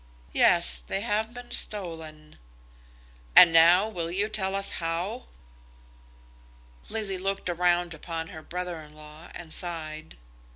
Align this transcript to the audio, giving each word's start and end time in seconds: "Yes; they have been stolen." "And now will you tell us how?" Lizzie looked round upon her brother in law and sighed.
"Yes; 0.33 0.79
they 0.79 1.01
have 1.01 1.31
been 1.31 1.51
stolen." 1.51 2.39
"And 3.35 3.53
now 3.53 3.87
will 3.87 4.09
you 4.09 4.29
tell 4.29 4.55
us 4.55 4.71
how?" 4.81 5.27
Lizzie 6.89 7.19
looked 7.19 7.49
round 7.49 7.93
upon 7.93 8.29
her 8.29 8.41
brother 8.41 8.81
in 8.81 8.93
law 8.95 9.29
and 9.35 9.53
sighed. 9.53 10.17